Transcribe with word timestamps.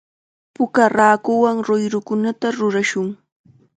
Puka 0.55 0.83
raakuwan 0.95 1.57
ruyrukunata 1.67 2.47
rurashun. 2.59 3.09